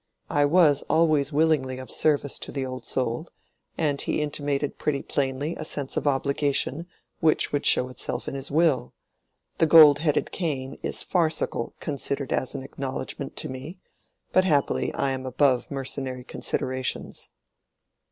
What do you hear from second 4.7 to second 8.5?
pretty plainly a sense of obligation which would show itself in his